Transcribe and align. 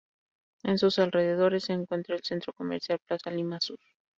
En 0.63 0.79
sus 0.79 0.97
alrededores 0.97 1.65
se 1.65 1.73
encuentra 1.73 2.15
el 2.15 2.23
centro 2.23 2.53
comercial 2.53 2.97
Plaza 3.05 3.29
Lima 3.29 3.59
Sur. 3.61 3.77